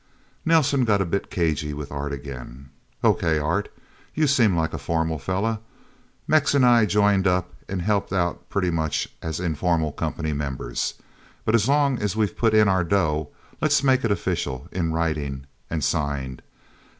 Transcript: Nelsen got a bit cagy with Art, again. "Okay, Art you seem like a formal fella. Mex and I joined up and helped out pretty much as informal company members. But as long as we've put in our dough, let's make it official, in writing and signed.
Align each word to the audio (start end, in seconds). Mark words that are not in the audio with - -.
Nelsen 0.45 0.83
got 0.83 0.99
a 0.99 1.05
bit 1.05 1.29
cagy 1.29 1.75
with 1.75 1.91
Art, 1.91 2.11
again. 2.11 2.71
"Okay, 3.03 3.37
Art 3.37 3.71
you 4.15 4.25
seem 4.25 4.57
like 4.57 4.73
a 4.73 4.79
formal 4.79 5.19
fella. 5.19 5.59
Mex 6.27 6.55
and 6.55 6.65
I 6.65 6.87
joined 6.87 7.27
up 7.27 7.53
and 7.69 7.83
helped 7.83 8.11
out 8.11 8.49
pretty 8.49 8.71
much 8.71 9.07
as 9.21 9.39
informal 9.39 9.91
company 9.91 10.33
members. 10.33 10.95
But 11.45 11.53
as 11.53 11.69
long 11.69 11.99
as 11.99 12.15
we've 12.15 12.35
put 12.35 12.55
in 12.55 12.67
our 12.67 12.83
dough, 12.83 13.29
let's 13.61 13.83
make 13.83 14.03
it 14.03 14.09
official, 14.09 14.67
in 14.71 14.91
writing 14.91 15.45
and 15.69 15.83
signed. 15.83 16.41